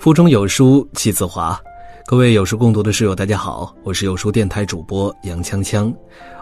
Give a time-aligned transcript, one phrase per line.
[0.00, 1.60] 腹中有书气自华，
[2.06, 5.94] 各位有书共读的室友，大家好，我是有书电台主播杨锵锵，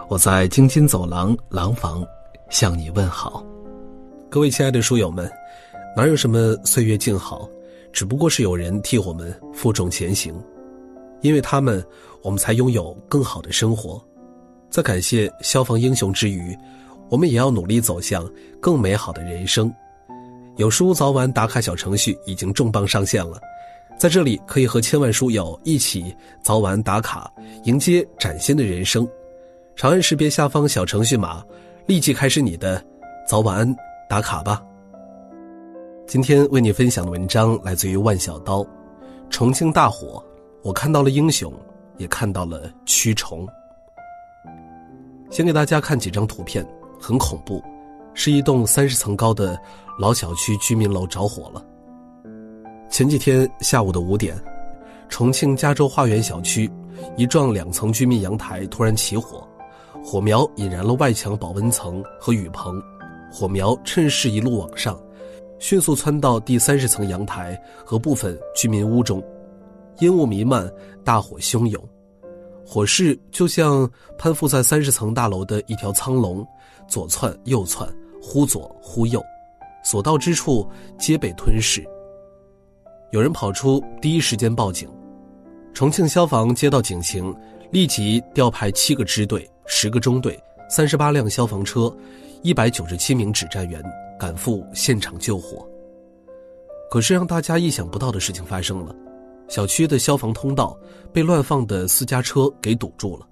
[0.07, 2.01] 我在京津走廊廊坊
[2.49, 3.45] 向你问好。
[4.29, 5.29] 各位亲爱的书友们，
[5.93, 7.49] 哪有什么岁月静好，
[7.91, 10.33] 只不过是有人替我们负重前行，
[11.19, 11.85] 因为他们，
[12.21, 14.01] 我们才拥有更好的生活。
[14.69, 16.57] 在感谢消防英雄之余，
[17.09, 18.25] 我们也要努力走向
[18.61, 19.69] 更美好的人生。
[20.59, 23.39] 有书早晚打卡小程序已经重磅上线了，
[23.97, 27.31] 在这里可以和千万书友一起早晚打卡，
[27.63, 29.07] 迎接崭新的人生。
[29.73, 31.41] 长按识别下方小程序码，
[31.85, 32.83] 立即开始你的
[33.25, 33.75] 早晚安
[34.09, 34.61] 打卡吧。
[36.05, 38.59] 今天为你分享的文章来自于万小刀，
[39.29, 40.21] 《重庆大火》，
[40.61, 41.53] 我看到了英雄，
[41.95, 43.47] 也看到了蛆虫。
[45.31, 46.67] 先给大家看几张图片，
[46.99, 47.63] 很恐怖。
[48.21, 49.57] 是一栋三十层高的
[49.97, 51.65] 老小区居民楼着火了。
[52.89, 54.37] 前几天下午的五点，
[55.07, 56.69] 重庆加州花园小区
[57.15, 59.47] 一幢两层居民阳台突然起火，
[60.03, 62.83] 火苗引燃了外墙保温层和雨棚，
[63.31, 65.01] 火苗趁势一路往上，
[65.57, 69.23] 迅速窜到第三十层阳台和部分居民屋中，
[69.99, 70.69] 烟雾弥漫，
[71.05, 71.81] 大火汹涌，
[72.67, 76.45] 火势就像攀附在三十层大楼的一条苍龙，
[76.85, 77.89] 左窜右窜。
[78.21, 79.23] 忽左忽右，
[79.83, 80.67] 所到之处
[80.97, 81.85] 皆被吞噬。
[83.11, 84.89] 有人跑出，第一时间报警。
[85.73, 87.35] 重庆消防接到警情，
[87.71, 90.37] 立即调派七个支队、十个中队、
[90.69, 91.95] 三十八辆消防车、
[92.41, 93.81] 一百九十七名指战员
[94.19, 95.65] 赶赴现场救火。
[96.91, 98.95] 可是让大家意想不到的事情发生了，
[99.47, 100.77] 小区的消防通道
[101.13, 103.27] 被乱放的私家车给堵住了，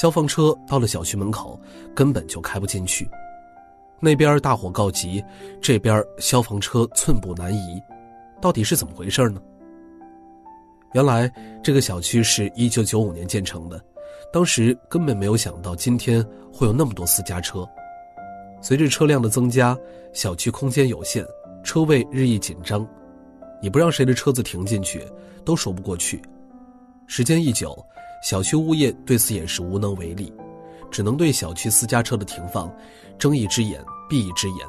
[0.00, 1.60] 消防车到了小区门口，
[1.94, 3.08] 根本就开不进去。
[4.00, 5.24] 那边大火告急，
[5.60, 7.82] 这边消防车寸步难移，
[8.40, 9.40] 到底是怎么回事呢？
[10.94, 11.30] 原来
[11.62, 13.78] 这个小区是一九九五年建成的，
[14.32, 17.68] 当时根本没有想到今天会有那么多私家车。
[18.62, 19.76] 随着车辆的增加，
[20.12, 21.24] 小区空间有限，
[21.62, 22.88] 车位日益紧张，
[23.60, 25.02] 你不让谁的车子停进去，
[25.44, 26.22] 都说不过去。
[27.06, 27.76] 时间一久，
[28.22, 30.32] 小区物业对此也是无能为力。
[30.90, 32.72] 只能对小区私家车的停放
[33.18, 34.66] 睁一只眼闭一只眼。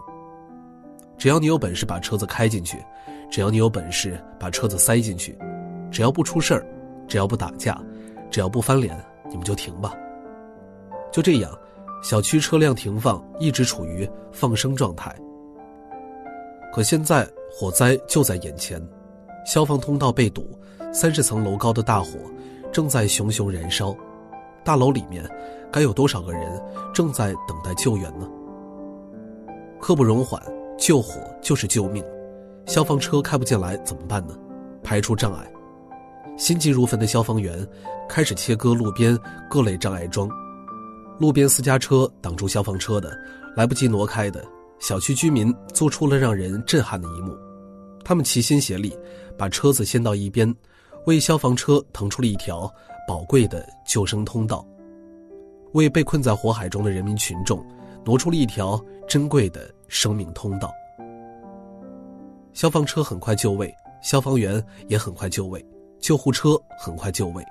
[1.18, 2.78] 只要你有本事把车子开进去，
[3.30, 5.38] 只要你有本事把车子塞进去，
[5.92, 6.66] 只要不出事儿，
[7.08, 7.82] 只要不打架，
[8.32, 8.98] 只要不翻脸，
[9.30, 9.94] 你们就停吧。
[11.12, 11.52] 就这样，
[12.02, 15.14] 小区车辆停放一直处于放生状态。
[16.72, 18.82] 可现在火灾就在眼前，
[19.46, 20.58] 消防通道被堵，
[20.94, 22.12] 三十层楼高的大火
[22.72, 23.94] 正在熊熊燃烧，
[24.64, 25.30] 大楼里面。
[25.72, 26.62] 该有多少个人
[26.94, 28.28] 正在等待救援呢？
[29.80, 30.42] 刻不容缓，
[30.78, 32.04] 救火就是救命，
[32.66, 34.38] 消防车开不进来怎么办呢？
[34.84, 35.52] 排除障碍，
[36.38, 37.68] 心急如焚的消防员
[38.08, 39.18] 开始切割路边
[39.50, 40.30] 各类障碍桩。
[41.20, 43.12] 路边私家车挡住消防车的，
[43.56, 44.44] 来不及挪开的，
[44.80, 47.38] 小区居民做出了让人震撼的一幕，
[48.04, 48.98] 他们齐心协力，
[49.38, 50.54] 把车子掀到一边，
[51.06, 52.72] 为消防车腾出了一条
[53.08, 54.66] 宝贵的救生通道。
[55.74, 57.64] 为被困在火海中的人民群众
[58.04, 60.72] 挪出了一条珍贵的生命通道。
[62.54, 65.64] 消防车很快就位，消防员也很快就位，
[66.00, 67.44] 救护车很快就位，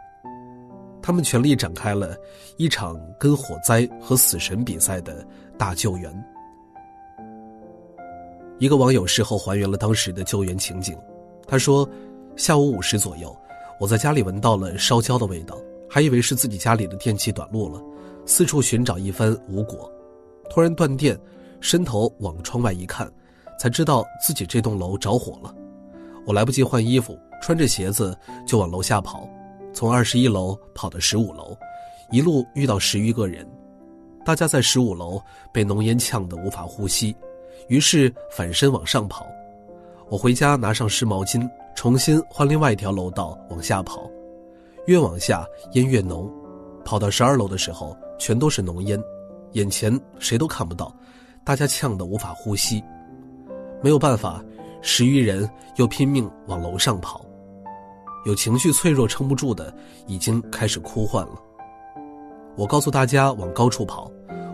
[1.01, 2.17] 他们全力展开了
[2.56, 6.12] 一场跟火灾和死神比赛的大救援。
[8.59, 10.99] 一个网友事后还原了当时的救援情景，
[11.47, 11.89] 他说
[12.37, 13.35] ：“下午五时左右，
[13.79, 15.56] 我在家里闻到了烧焦的味道，
[15.89, 17.81] 还以为是自己家里的电器短路了。”
[18.28, 19.91] 四处寻找一番无果，
[20.50, 21.19] 突然断电，
[21.62, 23.11] 伸头往窗外一看，
[23.59, 25.53] 才知道自己这栋楼着火了。
[26.27, 28.15] 我来不及换衣服，穿着鞋子
[28.47, 29.27] 就往楼下跑，
[29.72, 31.56] 从二十一楼跑到十五楼，
[32.11, 33.49] 一路遇到十余个人，
[34.27, 35.19] 大家在十五楼
[35.50, 37.17] 被浓烟呛得无法呼吸，
[37.69, 39.26] 于是反身往上跑。
[40.11, 44.03] 我回家拿上湿毛巾，重新换另外一条楼道往下跑，
[44.85, 46.31] 越往下烟越浓，
[46.85, 47.97] 跑到十二楼的时候。
[48.19, 49.03] 全都是浓烟，
[49.53, 50.94] 眼前谁都看不到，
[51.44, 52.82] 大家呛得无法呼吸，
[53.82, 54.44] 没有办法，
[54.82, 57.25] 十余人又拼命往楼上跑，
[58.26, 59.73] 有情绪脆弱撑不住的
[60.06, 61.35] 已经开始哭唤了。
[62.56, 64.11] 我告诉大家往高处跑，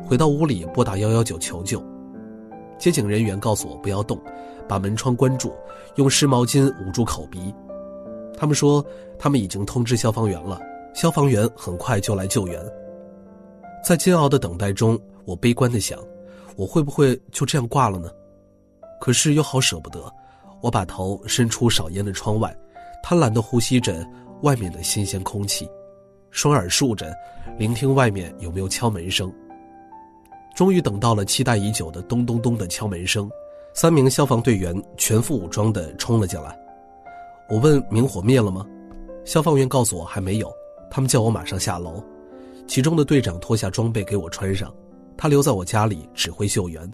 [0.07, 1.83] 回到屋里拨打幺幺九求救，
[2.79, 4.21] 接警人员告诉我不要动，
[4.69, 5.53] 把门窗关住，
[5.97, 7.53] 用湿毛巾捂住口鼻。
[8.37, 8.85] 他们说
[9.19, 10.61] 他们已经通知消防员了，
[10.95, 12.61] 消防员很快就来救援。
[13.85, 15.99] 在煎熬的等待中，我悲观的想：
[16.57, 18.11] 我会不会就这样挂了呢？
[18.99, 20.01] 可是又好舍不得。
[20.63, 22.57] 我把头伸出少烟的窗外，
[23.03, 24.03] 贪婪地呼吸着
[24.41, 25.69] 外面的新鲜空气，
[26.31, 27.15] 双耳竖着，
[27.59, 29.31] 聆听外面有没有敲门声。
[30.57, 33.31] 终于等到了期待已久的咚咚咚的敲门声，
[33.75, 36.59] 三名消防队员全副武装地冲了进来。
[37.51, 38.65] 我问明火灭了吗？
[39.27, 40.51] 消防员告诉我还没有，
[40.91, 42.03] 他们叫我马上下楼。
[42.67, 44.75] 其中的队长脱下装备给我穿上，
[45.17, 46.91] 他留在我家里指挥救援。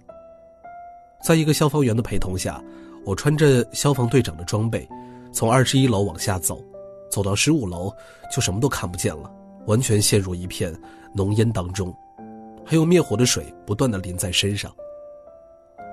[1.22, 2.62] 在一个消防员的陪同下，
[3.04, 4.86] 我穿着消防队长的装备，
[5.32, 6.62] 从二十一楼往下走，
[7.10, 7.92] 走到十五楼
[8.34, 9.30] 就什么都看不见了，
[9.66, 10.74] 完全陷入一片
[11.14, 11.94] 浓烟当中，
[12.64, 14.70] 还有灭火的水不断的淋在身上。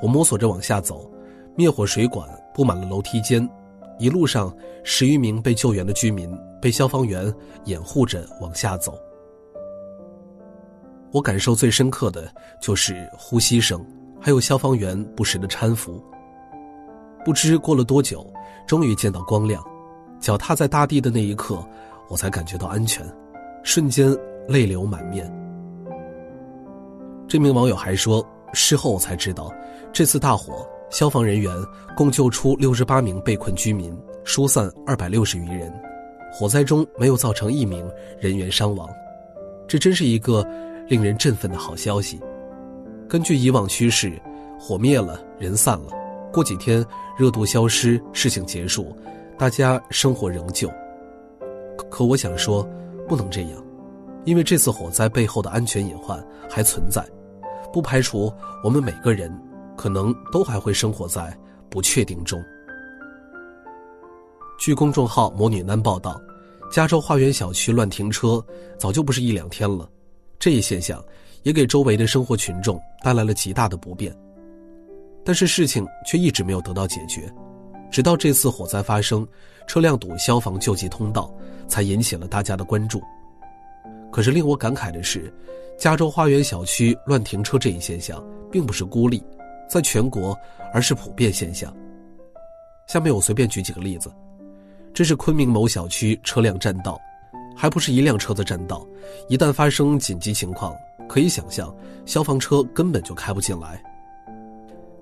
[0.01, 1.09] 我摸索着往下走，
[1.55, 3.47] 灭火水管布满了楼梯间，
[3.99, 4.53] 一路上
[4.83, 6.29] 十余名被救援的居民
[6.61, 7.33] 被消防员
[7.65, 8.97] 掩护着往下走。
[11.11, 12.29] 我感受最深刻的
[12.61, 13.83] 就是呼吸声，
[14.19, 16.03] 还有消防员不时的搀扶。
[17.23, 18.25] 不知过了多久，
[18.67, 19.63] 终于见到光亮，
[20.19, 21.65] 脚踏在大地的那一刻，
[22.09, 23.05] 我才感觉到安全，
[23.63, 24.15] 瞬间
[24.47, 25.33] 泪流满面。
[27.27, 29.51] 这名网友还说，事后我才知道，
[29.93, 31.51] 这次大火，消防人员
[31.95, 35.73] 共救出六十八名被困居民，疏散二百六十余人，
[36.31, 37.89] 火灾中没有造成一名
[38.19, 38.89] 人员伤亡，
[39.67, 40.45] 这真是一个。
[40.87, 42.19] 令人振奋的好消息。
[43.07, 44.11] 根据以往趋势，
[44.59, 45.91] 火灭了，人散了，
[46.31, 46.85] 过几天
[47.17, 48.95] 热度消失，事情结束，
[49.37, 50.69] 大家生活仍旧。
[51.89, 52.67] 可我想说，
[53.07, 53.63] 不能这样，
[54.25, 57.05] 因为这次火灾背后的安全隐患还存在，
[57.71, 58.31] 不排除
[58.63, 59.31] 我们每个人
[59.77, 61.37] 可能都还会生活在
[61.69, 62.43] 不确定中。
[64.59, 66.19] 据公众号“魔女男”报道，
[66.69, 68.43] 加州花园小区乱停车
[68.77, 69.87] 早就不是一两天了。
[70.39, 71.03] 这一现象
[71.43, 74.15] 也给周围的生活群众带来了极大的不便，
[75.23, 77.31] 但是事情却一直没有得到解决，
[77.89, 79.27] 直到这次火灾发生，
[79.67, 81.33] 车辆堵消防救济通道，
[81.67, 83.01] 才引起了大家的关注。
[84.11, 85.33] 可是令我感慨的是，
[85.77, 89.23] 加州花园小区乱停车这一现象并不是孤立，
[89.69, 90.37] 在全国
[90.73, 91.75] 而是普遍现象。
[92.87, 94.11] 下面我随便举几个例子，
[94.93, 96.99] 这是昆明某小区车辆占道。
[97.59, 98.85] 还不是一辆车子占道，
[99.27, 100.75] 一旦发生紧急情况，
[101.09, 101.75] 可以想象，
[102.05, 103.83] 消防车根本就开不进来。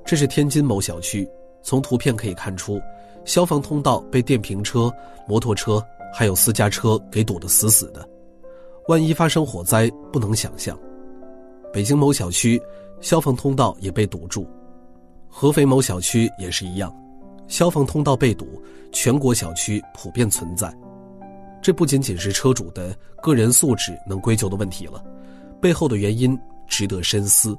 [0.06, 1.30] 这是天津某小区，
[1.62, 2.80] 从图片可以看出，
[3.26, 4.90] 消防通道被电瓶车、
[5.28, 8.08] 摩托车还有私家车给堵得死死的，
[8.88, 10.80] 万一发生火灾，不能想象。
[11.74, 12.62] 北京某小区，
[13.02, 14.48] 消防通道也被堵住，
[15.28, 16.96] 合肥某小区也是一样，
[17.50, 18.48] 消防通道被堵，
[18.94, 20.74] 全国小区普遍存在。
[21.66, 25.04] 这不仅仅是车主的个人素质能归咎的问题了，
[25.60, 27.58] 背后的原因值得深思。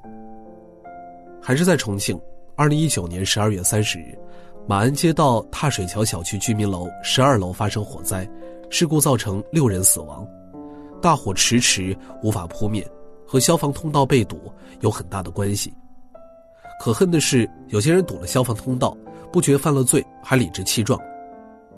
[1.43, 2.17] 还是在重庆，
[2.55, 4.17] 二零一九年十二月三十日，
[4.65, 8.25] 马鞍街道踏水桥小区居民楼十二楼发生火灾，
[8.71, 10.25] 事故造成六人死亡，
[11.03, 11.93] 大火迟迟
[12.23, 12.89] 无法扑灭，
[13.27, 14.41] 和消防通道被堵
[14.83, 15.75] 有很大的关系。
[16.79, 18.97] 可恨的是，有些人堵了消防通道，
[19.33, 20.97] 不觉犯了罪，还理直气壮。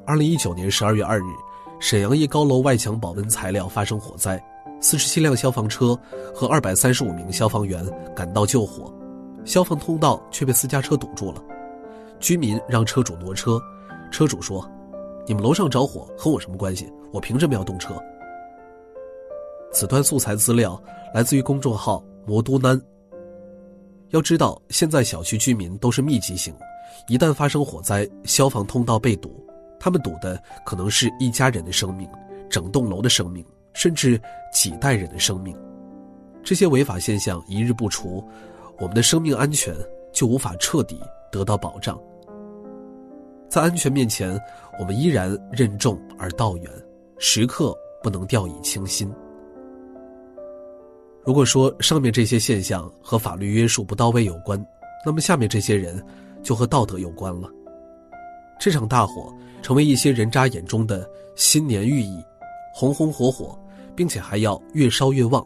[0.04, 1.24] 二零一九年十二月二日。
[1.80, 4.42] 沈阳一高楼外墙保温材料发生火灾，
[4.80, 5.98] 四十七辆消防车
[6.34, 7.86] 和二百三十五名消防员
[8.16, 8.92] 赶到救火，
[9.44, 11.42] 消防通道却被私家车堵住了。
[12.18, 13.60] 居民让车主挪车，
[14.10, 14.68] 车主说
[15.24, 16.92] ：“你们楼上着火和我什么关系？
[17.12, 17.94] 我凭什么要动车？”
[19.72, 20.82] 此段素材资料
[21.14, 22.80] 来自于公众号“魔都南”。
[24.10, 26.52] 要知道，现在小区居民都是密集型，
[27.06, 29.47] 一旦发生火灾，消防通道被堵。
[29.80, 32.08] 他们赌的可能是一家人的生命，
[32.48, 33.44] 整栋楼的生命，
[33.74, 34.20] 甚至
[34.52, 35.56] 几代人的生命。
[36.42, 38.26] 这些违法现象一日不除，
[38.78, 39.74] 我们的生命安全
[40.12, 41.98] 就无法彻底得到保障。
[43.48, 44.38] 在安全面前，
[44.78, 46.70] 我们依然任重而道远，
[47.18, 49.10] 时刻不能掉以轻心。
[51.24, 54.62] 如果说上面这些现象和法律约束不到位有关，
[55.04, 56.02] 那么下面这些人
[56.42, 57.50] 就和道德有关了。
[58.58, 59.32] 这场大火。
[59.60, 62.24] 成为一些人渣眼中的新年寓意，
[62.72, 63.58] 红红火火，
[63.94, 65.44] 并且还要越烧越旺。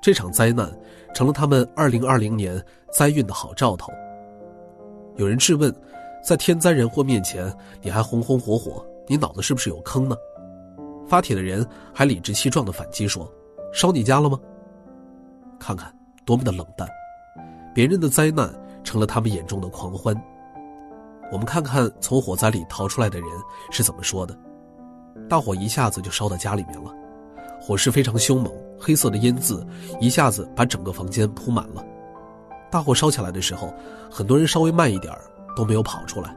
[0.00, 0.72] 这场灾难
[1.12, 3.92] 成了他们2020年灾运的好兆头。
[5.16, 5.74] 有人质问，
[6.24, 7.52] 在天灾人祸面前，
[7.82, 10.16] 你还红红火火，你脑子是不是有坑呢？
[11.08, 13.30] 发帖的人还理直气壮地反击说
[13.74, 14.38] ：“烧你家了吗？”
[15.58, 15.92] 看看
[16.24, 16.88] 多么的冷淡，
[17.74, 18.48] 别人的灾难
[18.84, 20.14] 成了他们眼中的狂欢。
[21.30, 23.28] 我们看看从火灾里逃出来的人
[23.70, 24.36] 是怎么说的。
[25.28, 26.92] 大火一下子就烧到家里面了，
[27.60, 29.64] 火势非常凶猛，黑色的烟渍
[30.00, 31.84] 一下子把整个房间铺满了。
[32.70, 33.72] 大火烧起来的时候，
[34.10, 35.12] 很多人稍微慢一点
[35.56, 36.34] 都没有跑出来。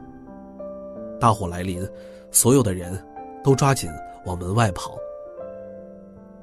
[1.20, 1.88] 大火来临，
[2.30, 3.02] 所有的人
[3.42, 3.90] 都抓紧
[4.26, 4.96] 往门外跑。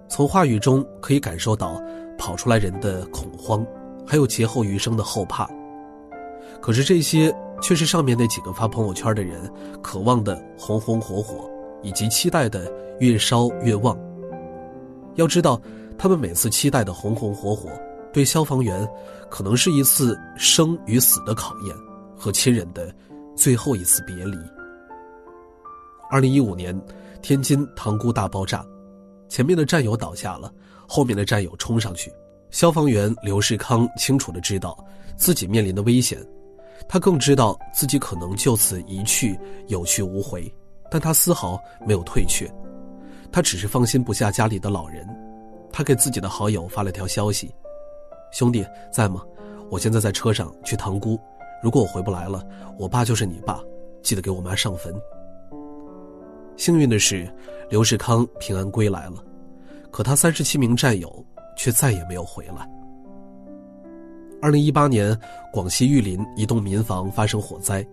[0.07, 1.81] 从话语中可以感受到
[2.17, 3.65] 跑出来人的恐慌，
[4.05, 5.49] 还有劫后余生的后怕。
[6.61, 9.49] 可是这些却是上面那几个发朋友圈的人
[9.81, 11.49] 渴望的红红火火，
[11.83, 13.97] 以及期待的越烧越旺。
[15.15, 15.61] 要知道，
[15.97, 17.69] 他们每次期待的红红火火，
[18.11, 18.87] 对消防员
[19.29, 21.75] 可能是一次生与死的考验，
[22.17, 22.93] 和亲人的
[23.35, 24.37] 最后一次别离。
[26.09, 26.79] 二零一五年，
[27.21, 28.65] 天津塘沽大爆炸，
[29.29, 30.51] 前面的战友倒下了，
[30.87, 32.11] 后面的战友冲上去，
[32.49, 34.77] 消防员刘世康清楚的知道
[35.15, 36.17] 自己面临的危险。
[36.87, 40.53] 他更知道自己可能就此一去有去无回，
[40.89, 42.51] 但他丝毫没有退却，
[43.31, 45.07] 他只是放心不下家里的老人，
[45.71, 47.53] 他给自己的好友发了条消息
[48.31, 49.23] ：“兄弟在吗？
[49.69, 51.17] 我现在在车上去塘沽，
[51.63, 52.45] 如果我回不来了，
[52.77, 53.61] 我爸就是你爸，
[54.03, 54.93] 记得给我妈上坟。”
[56.57, 57.33] 幸运的是，
[57.69, 59.23] 刘世康平安归来了，
[59.89, 62.69] 可他三十七名战友却再也没有回来。
[64.41, 65.15] 二零一八年，
[65.53, 67.85] 广西玉林一栋民房发生火灾，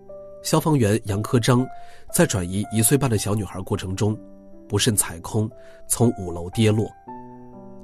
[0.42, 1.66] 消防员杨科章
[2.10, 4.18] 在转移一岁半的小女孩过程中，
[4.66, 5.48] 不慎踩空，
[5.86, 6.90] 从五楼跌落。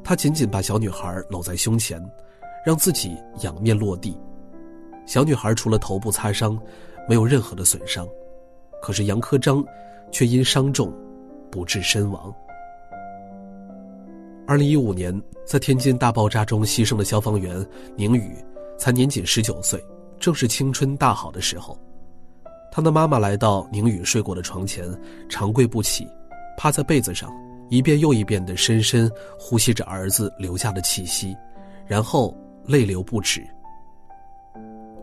[0.02, 2.02] 他紧紧把小女孩搂在胸前，
[2.64, 4.18] 让自己仰面落地。
[5.04, 6.58] 小女孩除了头部擦伤，
[7.06, 8.08] 没有任何的损伤，
[8.80, 9.62] 可是杨科章
[10.10, 10.90] 却因伤重
[11.50, 12.34] 不治身亡。
[14.46, 17.54] 二零一五年，在天津大爆炸中牺牲的消防员
[17.94, 18.34] 宁宇。
[18.76, 19.82] 才年仅十九岁，
[20.18, 21.78] 正是青春大好的时候。
[22.70, 24.84] 他的妈妈来到宁宇睡过的床前，
[25.28, 26.08] 长跪不起，
[26.56, 27.32] 趴在被子上，
[27.70, 31.36] 一遍又一遍的深深呼吸着儿子留下的气息，
[31.86, 33.40] 然后泪流不止。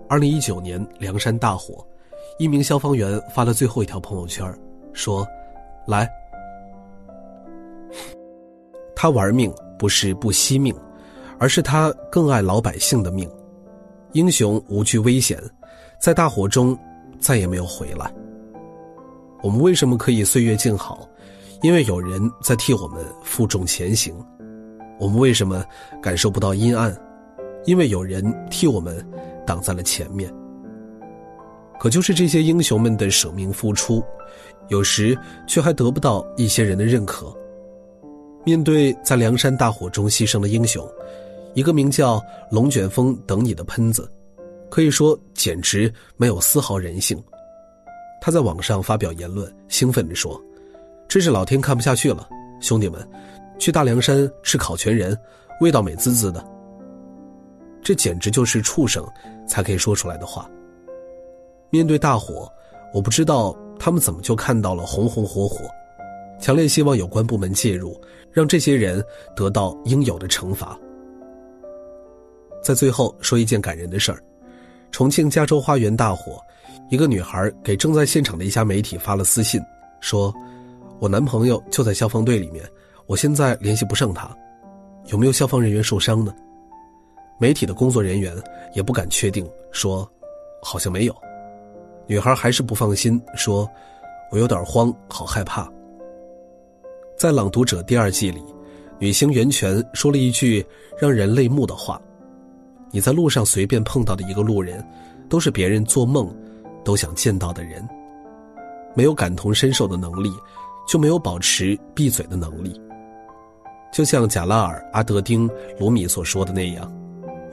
[0.10, 1.86] 二零一九年凉山大火，
[2.38, 4.54] 一名消防员发了最后一条朋友圈，
[4.92, 5.26] 说
[5.88, 6.10] ：“来，
[8.94, 9.50] 他玩命
[9.80, 10.76] 不是不惜命，
[11.40, 13.32] 而是他更爱老百姓的命。”
[14.14, 15.42] 英雄无惧危险，
[16.00, 16.78] 在大火中
[17.20, 18.14] 再也没有回来。
[19.42, 21.08] 我们为什么可以岁月静好？
[21.62, 24.14] 因为有人在替我们负重前行。
[25.00, 25.64] 我们为什么
[26.02, 26.96] 感受不到阴暗？
[27.66, 29.04] 因为有人替我们
[29.46, 30.32] 挡在了前面。
[31.80, 34.04] 可就是这些英雄们的舍命付出，
[34.68, 37.36] 有时却还得不到一些人的认可。
[38.44, 40.88] 面对在梁山大火中牺牲的英雄。
[41.54, 44.10] 一个名叫“龙卷风等你”的喷子，
[44.70, 47.22] 可以说简直没有丝毫人性。
[48.22, 50.42] 他在网上发表言论，兴奋地说
[51.10, 52.30] ：“真是老天看不下去了，
[52.60, 53.06] 兄弟们，
[53.60, 55.18] 去大凉山吃烤全人，
[55.60, 56.46] 味道美滋滋的。”
[57.84, 59.04] 这简直就是畜生
[59.48, 60.50] 才可以说出来的话。
[61.72, 62.48] 面对大火，
[62.94, 65.58] 我不知道他们怎么就看到了红红火火，
[66.40, 68.00] 强烈希望有关部门介入，
[68.32, 69.04] 让这些人
[69.36, 70.80] 得到应有的惩罚。
[72.62, 74.22] 在最后说一件感人的事儿：
[74.92, 76.40] 重庆加州花园大火，
[76.90, 79.60] 一个女孩给正在现场的一家媒体发了私信，
[80.00, 80.34] 说
[81.00, 82.64] ：“我男朋友就在消防队里面，
[83.08, 84.30] 我现在联系不上他，
[85.08, 86.34] 有没有消防人员受伤呢？”
[87.40, 88.36] 媒体的工作人员
[88.76, 90.08] 也不敢确定，说
[90.62, 91.16] ：“好像没有。”
[92.06, 93.68] 女孩还是不放心，说
[94.32, 95.68] ：“我有点慌，好害怕。”
[97.18, 98.44] 在《朗读者》第二季里，
[99.00, 100.64] 女星袁泉说了一句
[101.00, 102.00] 让人泪目的话。
[102.92, 104.86] 你在路上随便碰到的一个路人，
[105.30, 106.30] 都是别人做梦
[106.84, 107.88] 都想见到的人。
[108.94, 110.30] 没有感同身受的能力，
[110.88, 112.80] 就没有保持闭嘴的能力。
[113.94, 115.48] 就像贾拉尔·阿德丁·
[115.80, 116.92] 鲁米所说的那样：“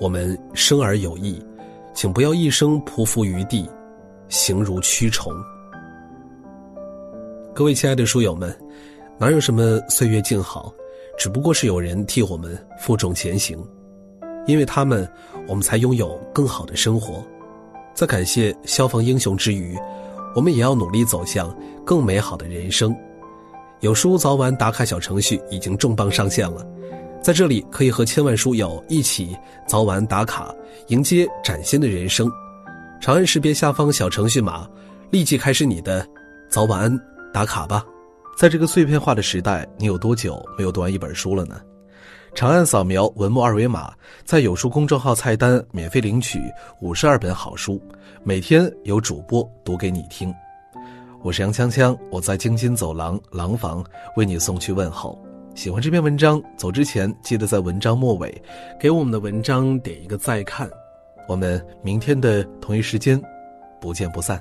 [0.00, 1.40] 我们生而有意，
[1.94, 3.68] 请不要一生匍匐于地，
[4.28, 5.32] 形如蛆虫。”
[7.54, 8.56] 各位亲爱的书友们，
[9.18, 10.72] 哪有什么岁月静好，
[11.18, 13.58] 只不过是有人替我们负重前行。
[14.48, 15.08] 因为他们，
[15.46, 17.22] 我们才拥有更好的生活。
[17.94, 19.76] 在感谢消防英雄之余，
[20.34, 22.96] 我们也要努力走向更美好的人生。
[23.80, 26.66] 有书早晚打卡小程序已经重磅上线了，
[27.22, 29.36] 在这里可以和千万书友一起
[29.66, 30.52] 早晚打卡，
[30.86, 32.30] 迎接崭新的人生。
[33.00, 34.66] 长按识别下方小程序码，
[35.10, 36.04] 立即开始你的
[36.48, 36.90] 早晚
[37.34, 37.84] 打卡吧。
[38.38, 41.60] 在这个碎片化的时代，你有多久没有读完一本书了呢？
[42.38, 43.92] 长按扫描文末二维码，
[44.24, 46.40] 在有书公众号菜单免费领取
[46.80, 47.82] 五十二本好书，
[48.22, 50.32] 每天有主播读给你听。
[51.20, 55.20] 我是杨锵锵，我在京津走廊廊坊为你送去问候。
[55.56, 58.40] 喜欢这篇文章，走之前记得在文章末尾
[58.78, 60.70] 给我们的文章点一个再看。
[61.26, 63.20] 我们明天的同一时间，
[63.80, 64.40] 不见不散。